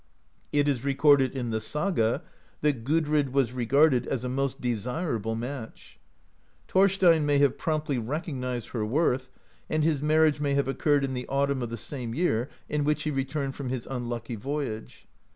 It 0.51 0.67
is 0.67 0.83
recorded 0.83 1.33
in 1.35 1.51
the 1.51 1.61
saga 1.61 2.23
that 2.61 2.83
Gudrid 2.83 3.33
was 3.33 3.53
regarded 3.53 4.07
as 4.07 4.23
a 4.23 4.29
most 4.29 4.59
desirable 4.59 5.35
match. 5.35 5.99
Thorstein 6.67 7.23
may 7.23 7.37
have 7.37 7.55
promptly 7.59 7.99
recognized 7.99 8.69
her 8.69 8.83
worth, 8.83 9.29
and 9.69 9.83
his 9.83 10.01
marriage 10.01 10.39
may 10.39 10.55
have 10.55 10.67
oc 10.67 10.79
curred 10.81 11.03
in 11.03 11.13
the 11.13 11.27
autumn 11.27 11.61
of 11.61 11.69
the 11.69 11.77
same 11.77 12.15
year 12.15 12.49
in 12.67 12.83
which 12.83 13.03
he 13.03 13.11
re 13.11 13.23
turned 13.25 13.53
from 13.53 13.69
his 13.69 13.85
unlucky 13.91 14.35
voyage. 14.35 15.05